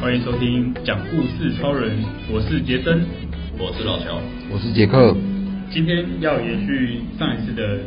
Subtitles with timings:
[0.00, 1.96] 欢迎收听讲故事超人，
[2.32, 3.02] 我是杰森，
[3.56, 4.20] 我是老乔，
[4.50, 5.16] 我是杰克。
[5.70, 7.78] 今天要延续上一次的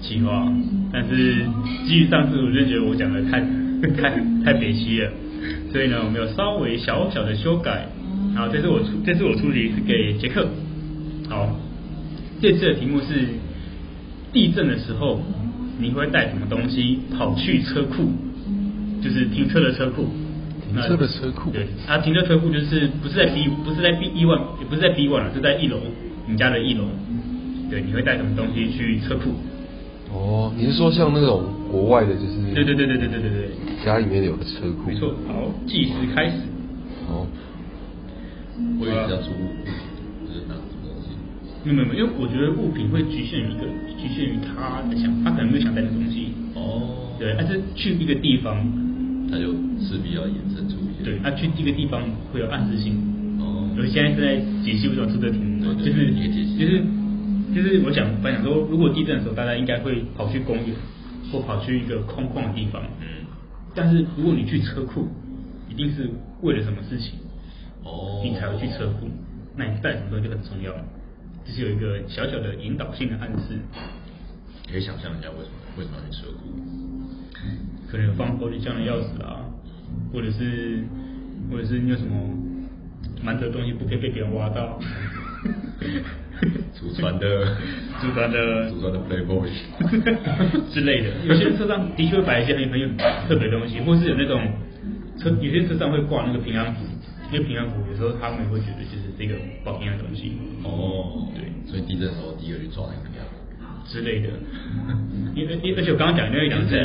[0.00, 0.50] 企划，
[0.90, 1.44] 但是
[1.86, 3.40] 基于上次我就觉得我讲的太
[4.00, 5.12] 太太北西了，
[5.70, 7.86] 所以呢，我们有稍微小小的修改。
[8.34, 10.48] 好，这次我出这次我出题是给杰克。
[11.28, 11.58] 好，
[12.40, 13.28] 这次的题目是
[14.32, 15.20] 地震的时候
[15.78, 18.08] 你会带什么东西跑去车库？
[19.02, 20.06] 就是停车的车库。
[20.70, 25.78] 停车的车库，对，啊，停车车库就是不是在 B，不是在 B 一 one，也不是在 B one 了，是在一楼，
[26.28, 26.84] 你家的一楼。
[27.68, 29.30] 对，你会带什么东西去车库？
[30.12, 31.42] 哦，你是说像那种
[31.72, 32.54] 国外的，就是？
[32.54, 33.84] 对对对对对对对对。
[33.84, 34.90] 家里面有个车库。
[34.90, 36.36] 没错，好，计时开始。
[37.08, 37.26] 好。
[38.78, 39.74] 我以为是要出物品，
[40.28, 41.08] 就是拿什么东西？
[41.64, 46.32] 没有没有，因为我觉得物品会局限于一个，局限于他的想，他可能没有想带的东西。
[46.54, 47.14] 哦。
[47.18, 48.56] 对，但是去一个地方。
[49.30, 51.04] 他就势必要衍生出一些。
[51.04, 52.02] 对，他去一个地方
[52.32, 52.98] 会有暗示性。
[53.38, 53.70] 哦。
[53.78, 56.82] 我现在正在解析为什么出的题目，就是对对就是
[57.54, 60.74] 就是我想分享说，如果地震的时候，大家应该会跑去公园
[61.30, 62.82] 或跑去一个空旷的地方。
[63.00, 63.06] 嗯。
[63.72, 65.06] 但是如果你去车库，
[65.70, 66.10] 一定是
[66.42, 67.14] 为了什么事情？
[67.84, 68.20] 哦。
[68.24, 69.06] 你才会去车库，
[69.56, 70.72] 那你带什么东西就很重要。
[71.50, 73.58] 就是有一个小小的引导性的暗示。
[74.70, 76.46] 可以想象一下为什么为什么要去车库？
[77.90, 79.42] 可能有放玻璃箱的钥匙啊，
[80.12, 80.84] 或者是，
[81.50, 82.14] 或者是你有什么
[83.20, 84.78] 瞒着东西不可以被别人挖到，
[86.72, 87.56] 祖传的，
[88.00, 89.48] 祖传的，祖传的 Playboy
[90.72, 91.10] 之类的。
[91.26, 92.86] 有些车上的确会摆一些很有很有
[93.26, 94.40] 特别的东西，或是有那种
[95.18, 96.84] 车，有些车上会挂那个平安符，
[97.32, 100.32] 因为平安符有时候他们会觉得就是这个保平安的东西。
[100.64, 103.20] 哦，对，所以地震的时候第一个去抓那个平
[103.86, 104.28] 之类的。
[105.34, 106.76] 因为而且我刚刚讲的那个两次。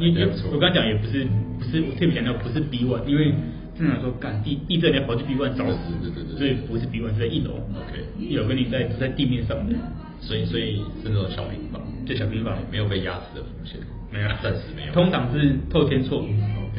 [0.00, 1.24] 因为我刚刚讲也不是
[1.58, 3.32] 不是我特别强调不是 B one，因为
[3.78, 9.76] 正常说干地地震你要跑去 B one 找死，对对对，所以不是 B one 是在一楼，OK，一楼跟你在在地面上的，
[10.20, 12.58] 所以所以是那种小平房，就小平房。
[12.72, 13.78] 没有被压死的风险，
[14.10, 16.34] 没有，暂时没有，通常是透天厝，OK，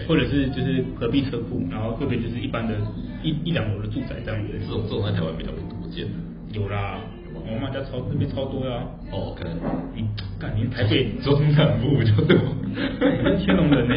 [0.08, 2.76] 或者是就是隔壁车库，然后特别就是一般的
[3.24, 6.14] 一一两楼的住宅这样子，这种这种在台湾比较多见的，
[6.54, 7.00] 有啦。
[7.50, 8.86] 我妈家超那边超多呀、啊！
[9.12, 9.54] 哦，可能
[9.96, 10.06] 你
[10.38, 12.38] 感你台北中南部就多，
[12.68, 13.96] 你是天龙人呢？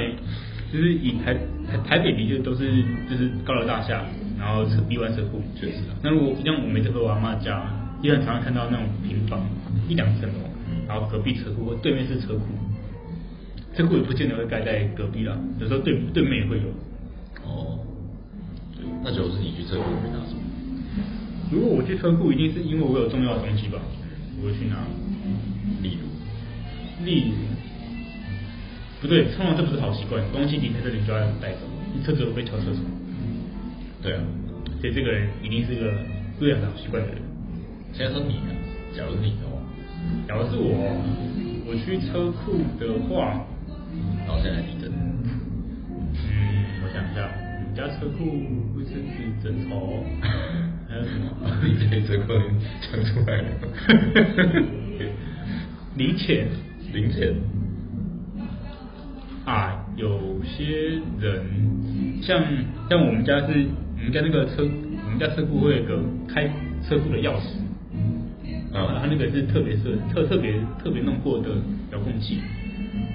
[0.72, 1.34] 就是以台
[1.68, 4.04] 台台北的确都是就是高楼大厦，
[4.38, 5.96] 然后车 B 弯车库，确实啊。
[6.02, 7.68] 那如果像我没这个我阿妈家，
[8.00, 9.40] 也很常看到那种平房，
[9.88, 10.48] 一两层楼，
[10.88, 12.44] 然后隔壁车库或对面是车库，
[13.74, 16.68] 车库也不见得会盖在隔壁啦，有时候对对面也会有。
[17.44, 17.78] 哦，
[18.76, 20.40] 对，那假如是你去车库会拿什么？
[21.50, 23.78] 如果我去车库，一定是因为我有重要的东西吧？
[24.40, 24.76] 我会去拿。
[25.82, 27.34] 例如，例如，
[29.00, 30.22] 不对，通常这不是好习惯。
[30.32, 31.60] 东西离开这里就要带走，
[31.94, 32.78] 你车子会被敲车窗。
[34.02, 34.20] 对啊，
[34.80, 35.92] 所以这个人一定是个
[36.38, 37.18] 不良的好习惯的人。
[37.92, 38.50] 现在说你啊，
[38.96, 39.58] 假如是你的话，
[40.28, 40.72] 假如是我，
[41.66, 43.44] 我去车库的话，
[44.26, 44.90] 然后再来地震。
[44.90, 46.12] 嗯，
[46.82, 48.24] 我想一下，我们家车库
[48.76, 50.04] 卫生纸、枕头。
[50.88, 51.26] 还有什么？
[51.64, 52.34] 你这这块
[52.82, 53.48] 讲出来了。
[55.96, 56.46] 零钱，
[56.92, 57.34] 零钱。
[59.44, 61.42] 啊，有些人
[62.22, 62.42] 像
[62.88, 63.66] 像我们家是，
[63.96, 64.62] 我们家那个车，
[65.04, 65.98] 我们家车库会有个
[66.28, 66.46] 开
[66.86, 67.56] 车库的钥匙。
[68.72, 71.50] 啊，它那个是特别设特特别特别弄过的
[71.90, 72.40] 遥控器，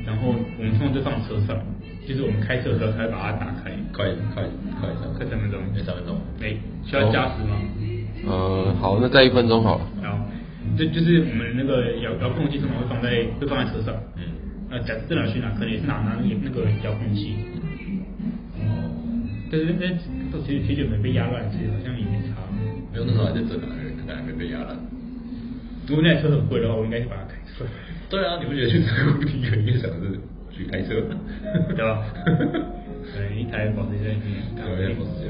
[0.07, 1.59] 然后我们通常就放车上，
[2.07, 3.75] 就是我们开车的时候才会把它打开。
[3.91, 4.41] 快快
[4.79, 7.59] 快三快三分钟，三分钟，哎，需要加时吗？
[8.25, 9.85] 呃，好，那再一分钟好了。
[10.01, 10.17] 好，
[10.77, 13.93] 这就是我们那个遥遥控器通常会放在会放在车上。
[14.15, 14.23] 嗯。
[14.69, 17.35] 那假设哪去哪，可能也是拿拿那个那个遥控器。
[18.63, 18.63] 哦。
[19.51, 19.91] 但是那
[20.31, 22.39] 都其实铁卷门被压烂，其实好像也没差。
[22.93, 23.67] 没有那时候还在这哪，
[23.99, 24.75] 可能还没被压烂。
[25.87, 27.69] 如果那台车很贵的话，我应该就把它开出来。
[28.09, 30.19] 对啊，你不觉得去车库第一个印象是
[30.55, 31.03] 去开车？
[31.75, 32.03] 对吧？
[33.15, 34.41] 对，一台保时捷在里面，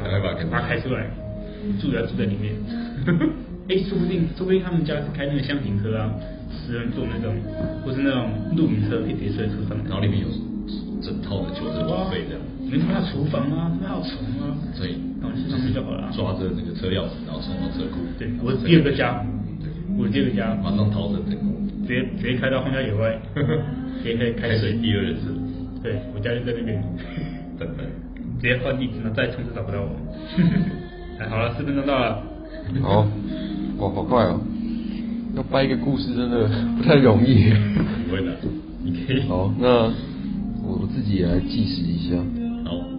[0.04, 1.10] 赶快把它开出来，
[1.82, 2.54] 住要住在里面。
[3.70, 6.14] 哎，说不定，说不定他们家是开那个箱型车啊，
[6.54, 7.36] 十人座那种，
[7.84, 10.28] 或是那种露营车，可以直接睡在车上，然后里面有
[11.02, 12.42] 整套的求生装备这样。
[12.72, 16.10] 里面还有厨房啊，里面还有床啊，所以然后去上面就好了。
[16.16, 18.00] 抓着那个车钥匙，然后冲到车库。
[18.18, 19.26] 对，我第二个家，
[19.98, 21.57] 我第二个家，马上逃生成功，
[21.88, 23.18] 直接直接开到荒郊野外，
[24.04, 25.34] 直接开开水第二人生。
[25.82, 26.84] 对，我家就在那边。
[27.58, 27.86] 等等，
[28.40, 29.90] 直接换地址，然后再冲就找不到我。
[31.20, 32.22] 哎，好了，四分钟到了。
[32.84, 33.08] 好，
[33.80, 34.40] 哇，好快哦！
[35.36, 36.48] 要掰一个故事真的
[36.78, 37.50] 不太容易。
[38.08, 38.38] 不会的，
[38.84, 39.22] 你可以。
[39.22, 39.86] 好，那
[40.64, 42.16] 我我自己也来计时一下。
[42.66, 42.97] 好。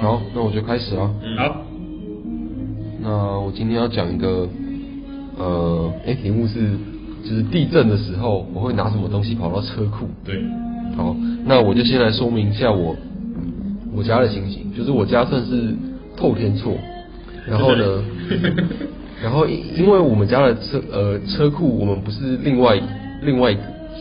[0.00, 1.10] 好，那我就开始了。
[1.22, 1.56] 嗯，好。
[3.00, 4.48] 那我今天要讲一个，
[5.38, 6.76] 呃，哎，题目是，
[7.24, 10.06] 就是地震的时候我会拿什么东西跑到车库？
[10.24, 10.42] 对。
[10.96, 11.14] 好，
[11.44, 12.96] 那我就先来说明一下我
[13.94, 15.74] 我家的情形，就是我家算是
[16.16, 16.76] 透天厝，
[17.46, 18.04] 然后呢，
[19.22, 22.80] 然后因因为我们家的车呃车库，我们不是另外
[23.22, 23.56] 另外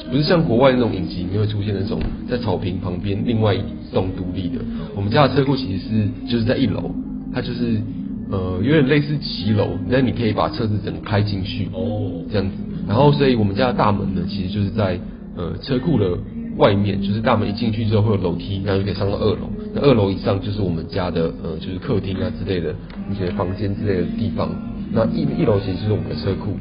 [0.10, 2.00] 不是像国外那种影集里面会出现那种
[2.30, 3.62] 在草坪旁边另外一
[3.94, 4.60] 栋独立的，
[4.96, 6.92] 我们家的车库其实是就是在一楼，
[7.34, 7.82] 它就是。
[8.30, 12.58] 呃，有点类似骑楼，那你可以把车子整个开进去哦，这样子。
[12.86, 15.00] 然后，所以我们家的大门呢，其实就是在
[15.38, 16.12] 呃车库的
[16.58, 19.50] 外面，就是大门一进去之后会有楼梯，然后就可以上到二楼。
[19.74, 22.76] 那二楼以上就是我们家的呃，就是客厅啊之类的
[23.10, 24.50] 一些房间之类的地方。
[24.92, 26.52] 那一一楼其实就是我们的车库。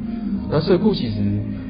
[0.49, 1.15] 那车库其实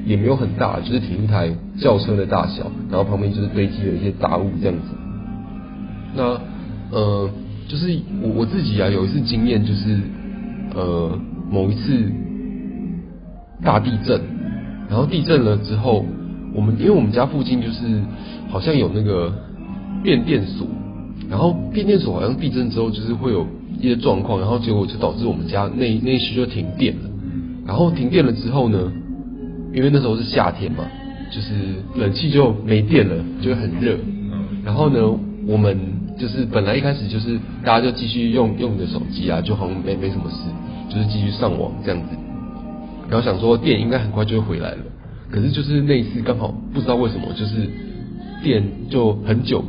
[0.07, 4.95] 也没有很大，就是停一台轿车的大小，然后旁边就是堆积了一些杂物这样子。
[6.15, 6.41] 那
[6.97, 7.29] 呃。
[7.69, 9.99] 就是我我自己啊，有一次经验，就是
[10.73, 11.19] 呃
[11.51, 12.01] 某一次
[13.61, 14.21] 大地震，
[14.89, 16.05] 然后地震了之后，
[16.55, 18.01] 我们因为我们家附近就是
[18.47, 19.33] 好像有那个
[20.01, 20.65] 变电所，
[21.29, 23.45] 然后变电所好像地震之后就是会有
[23.77, 27.09] 一些状况，然后结果就导致我们家那那一区就停电了，
[27.65, 28.89] 然后停电了之后呢，
[29.73, 30.85] 因为那时候是夏天嘛，
[31.31, 31.53] 就是
[31.95, 33.97] 冷气就没电了，就很热，
[34.63, 34.99] 然后呢
[35.47, 35.77] 我们。
[36.17, 40.49] 就是本来一开始就是大家就继续用用你的手机啊，就好像没没什么事，
[40.89, 42.17] 就是继续上网这样子。
[43.07, 44.77] 然后想说电应该很快就会回来了，
[45.29, 47.69] 可是就是那一次刚好不知道为什么，就是
[48.41, 49.63] 电就很久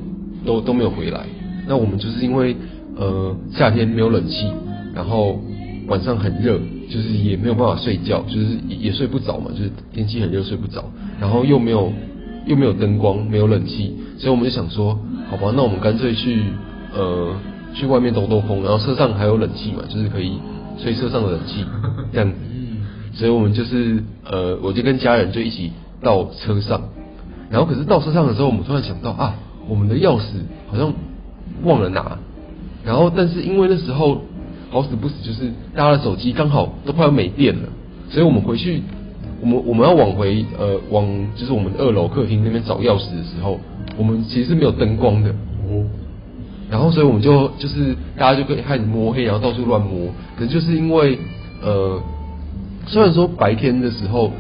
[0.46, 1.26] 都都没有回来。
[1.66, 2.56] 那我们就是因为
[2.96, 4.50] 呃夏天没有冷气，
[4.94, 5.38] 然后
[5.86, 10.84] 晚上很热，就是也没有办法睡觉，就是也也睡不着嘛，就是天气很热睡不着，
[11.20, 11.92] 然后又没有
[12.46, 14.98] 又没有灯光，没有冷气，所以我们就想说。
[15.30, 16.40] 好吧，那我们干脆去
[16.94, 17.36] 呃
[17.74, 20.38] 去外面兜兜风，然后车上还有冷气嘛，就是可以
[20.82, 21.62] 吹车上的冷气
[22.14, 22.34] 这样子。
[23.12, 25.70] 所以我们就是呃，我就跟家人就一起
[26.00, 26.80] 到车上，
[27.50, 29.34] 然后可是到车上的时候，我们突然想到啊，
[29.68, 30.22] 我们的钥匙
[30.70, 30.94] 好像
[31.62, 32.16] 忘了拿，
[32.86, 34.22] 然后但是因为那时候
[34.70, 37.68] 好死不死就是大家的手机刚好都快要没电了，
[38.10, 38.82] 所以我们回去，
[39.40, 43.58] 我们我们要往回呃往就是我们二楼客厅那边找钥匙的时候。
[43.96, 45.82] 我们其实是没有灯光的，哦，
[46.70, 50.06] 然后所以我们就就是大家就可以开始摸黑，然后到处乱摸。
[50.36, 51.18] 可能就是因为
[51.60, 52.00] 呃，
[52.86, 54.30] 虽然说白天的时候，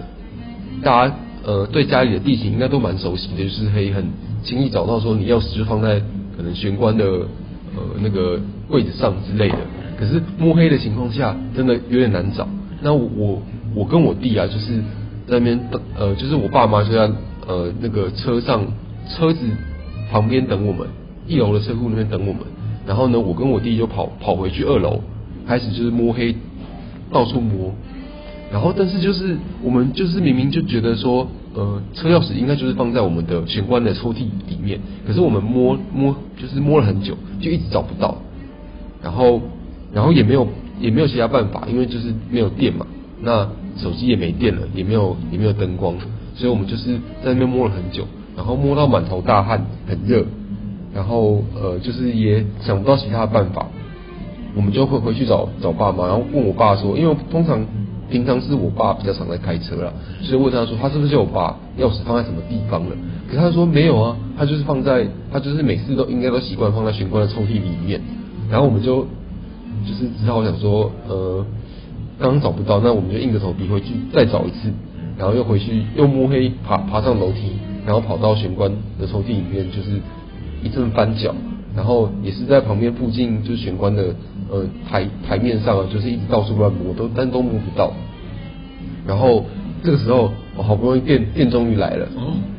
[0.80, 1.14] 大家
[1.44, 4.04] 呃对家里的地形应该都蛮熟悉的，就是可以很
[4.44, 5.98] 轻易找到说你钥匙就放在
[6.36, 8.38] 可能玄关的呃那个
[8.68, 9.58] 柜子上之类的。
[9.98, 12.48] 可是摸黑的情况下，真的有点难找。
[12.80, 13.42] 那我
[13.74, 14.76] 我跟我弟啊，就是
[15.26, 17.10] 在那边等呃，就是我爸妈就在
[17.46, 18.64] 呃那个车上。
[19.10, 19.40] 车子
[20.10, 20.86] 旁边等我们，
[21.26, 22.42] 一楼的车库那边等我们。
[22.86, 25.00] 然后呢，我跟我弟就跑跑回去二楼，
[25.46, 26.36] 开始就是摸黑，
[27.10, 27.72] 到处摸。
[28.52, 34.78] 然后，但是就是我们就是明明就觉得说，呃，车钥匙应该就是放在我们的玄关的抽屉里面。
[35.06, 38.18] 可是我们摸摸就是摸了很久，就一直找不到。
[39.02, 39.40] 然后，
[39.92, 40.46] 然后也没有
[40.80, 42.86] 也没有其他办法，因为就是没有电嘛。
[43.20, 45.94] 那手机也没电了，也没有也没有灯光，
[46.34, 48.06] 所以我们就是在那边摸了很久。
[48.36, 50.24] 然后摸到满头大汗，很热，
[50.94, 53.66] 然后呃，就是也想不到其他的办法，
[54.54, 57.66] 我们就会回去找找爸妈，然后问我爸说，因为通常
[58.08, 59.92] 平常是我爸比较常在开车啦，
[60.22, 62.96] 所以问他说，他是不是有把钥匙放在什么地方了？
[63.26, 68.00] 可是他说没有啊，他就是放在，他就是每次都应该都习惯放在玄关的抽屉里面。
[68.48, 69.04] 然后我们就
[69.88, 71.46] 就是只好想说，呃，
[72.18, 74.70] 刚刚找不到，那我们就硬着头皮回去再找一次，
[75.16, 77.52] 然后又回去又摸黑爬爬上楼梯。
[77.86, 79.98] 然后跑到玄关的抽屉里面，就是
[80.62, 81.34] 一阵翻脚，
[81.74, 84.14] 然后也是在旁边附近，就是玄关的
[84.50, 87.90] 呃台台面上啊，就是一直到处乱摸，都但都摸不到。
[89.06, 89.42] 然后
[89.82, 92.06] 这个时候，我好不容易电电终于来了，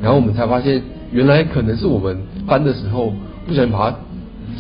[0.02, 0.82] 然后我们才发现，
[1.12, 2.18] 原来可能是我们
[2.48, 3.14] 翻的时候
[3.46, 3.98] 不小心把它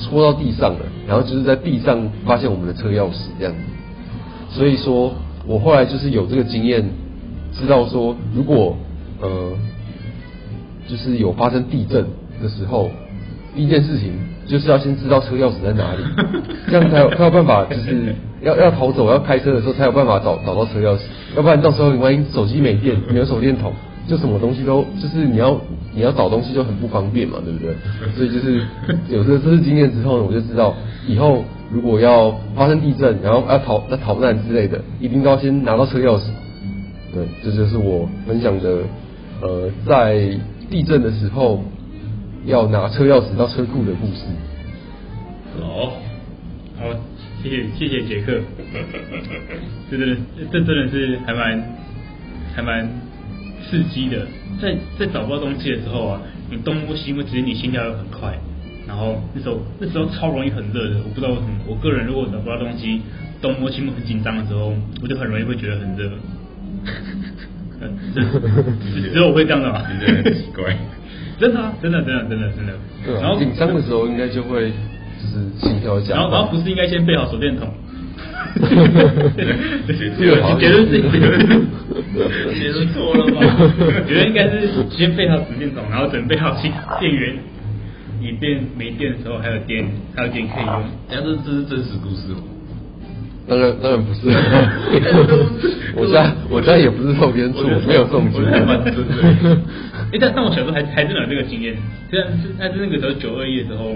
[0.01, 3.59] 戳到地上了，然后就是在地上发现我们的车钥匙这样子。
[4.49, 5.13] 所以说
[5.45, 6.89] 我后来就是有这个经验，
[7.53, 8.75] 知道说如果
[9.21, 9.53] 呃。
[10.89, 12.03] 就是有发生地震
[12.41, 12.89] 的时候，
[13.55, 14.11] 第一件事情
[14.47, 16.01] 就是要先知道车钥匙在哪里，
[16.65, 21.01] 这样才有才有办法，就是要要逃走要开车的时候才有办法找找到车钥匙，
[21.35, 23.71] 要不然到时候你万一手机没电，没有手电筒，
[24.09, 25.59] 就什么东西都就是你要
[25.93, 27.75] 你要找东西就很不方便嘛，对不对？
[28.15, 28.65] 所以就是
[29.09, 30.75] 有这这次经验之后呢，我就知道
[31.07, 36.23] 以后如果要发生地震，然后要逃要逃难之类的，一定都要先拿到车钥匙。
[37.13, 38.79] 对，这就是我分享的，
[39.41, 40.37] 呃，在
[40.69, 41.63] 地震的时候
[42.45, 44.25] 要拿车钥匙到车库的故事。
[45.59, 45.91] 好，
[46.77, 46.85] 好，
[47.41, 48.39] 谢谢谢谢杰克，
[49.89, 50.17] 这真的
[50.51, 51.63] 这真的是还蛮
[52.55, 52.87] 还蛮
[53.69, 54.25] 刺激的，
[54.61, 58.37] 在在找不到东西的时候啊，你东摸西摸，其实你心跳又很快，
[58.87, 63.01] 然后那时候那时候超容易很热的，我不知道为什么，我个人如果找不到东西，
[63.41, 66.09] 东摸西摸很紧张的时候，我就很容易会觉得很热。
[68.13, 69.79] 只有我会这样的吗？
[69.83, 70.75] 很奇怪，
[71.39, 72.73] 真的啊，真的真的真的真的。
[73.05, 73.21] 对啊。
[73.21, 76.15] 然后紧张的时候应该就会就是心跳加快。
[76.15, 77.69] 然后然后不是应该先备好手电筒？
[78.59, 79.23] 哈哈哈哈
[80.41, 80.59] 哈。
[80.59, 81.39] 结论是结论，
[82.59, 83.37] 结论错了吗？
[84.07, 87.35] 觉得应该是先备好手电筒，然后准备好新电源，
[88.21, 90.83] 以便没电的时候还有电，还有电可以用。
[91.09, 92.43] 但是，这这是真实故事吗？
[93.47, 94.29] 当然当然不是，
[95.97, 98.53] 我家我家也不是透天厝，没有这种经验。
[98.53, 98.63] 哎，
[100.21, 101.75] 但但我小时候还还真的有这个经验，
[102.11, 103.95] 虽然是但是那个时候九二一的时候，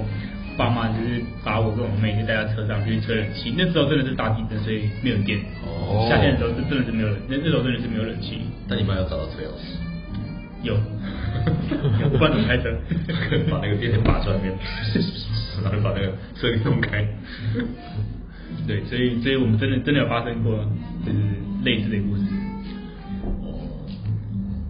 [0.58, 5.40] 爸妈就是把我跟我妹就带到车上去吹冷气，那时候真的是大地震，所以没有电。
[5.66, 6.08] 哦。
[6.10, 8.42] 夏天的时候是真的是没有冷，那那时候真的是没有冷气。
[8.68, 9.78] 但你妈有找到车钥匙？
[10.64, 10.78] 有。
[12.18, 12.72] 不然怎么开车？
[13.50, 14.54] 把那个电线拔出来面，
[15.64, 17.06] 然后把那个车给弄开。
[18.68, 20.64] 对，所以所以我们真的真的有发生过，
[21.06, 21.18] 就是
[21.66, 22.24] 类似的故事。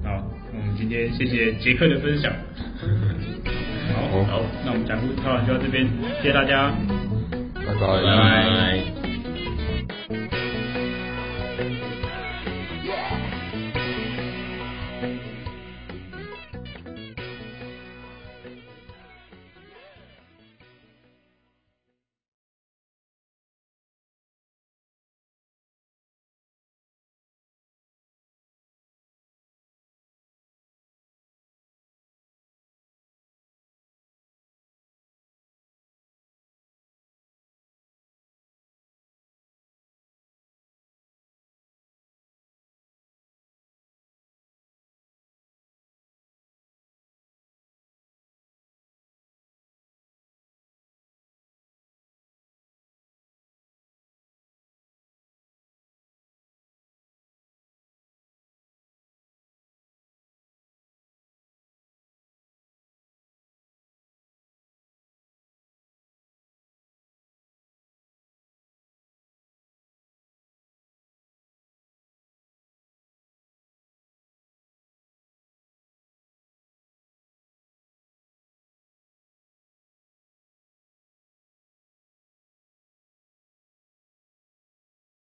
[0.03, 0.23] 好，
[0.53, 2.33] 我们今天谢谢杰克的分享。
[3.93, 5.87] 好，好，那我们讲故事就到这边，
[6.21, 6.71] 谢谢大家，
[7.55, 8.01] 拜拜。
[8.01, 8.92] 拜拜。